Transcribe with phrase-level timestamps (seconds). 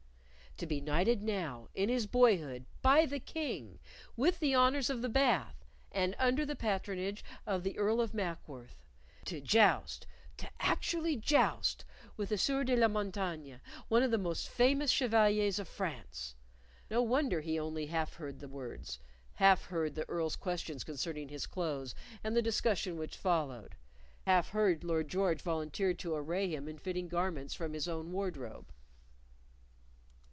[0.57, 3.79] To be knighted now, in his boyhood, by the King,
[4.15, 8.83] with the honors of the Bath, and under the patronage of the Earl of Mackworth;
[9.25, 10.05] to joust
[10.37, 11.83] to actually joust
[12.15, 13.55] with the Sieur de la Montaigne,
[13.87, 16.35] one of the most famous chevaliers of France!
[16.91, 18.99] No wonder he only half heard the words;
[19.35, 23.77] half heard the Earl's questions concerning his clothes and the discussion which followed;
[24.27, 28.71] half heard Lord George volunteer to array him in fitting garments from his own wardrobe.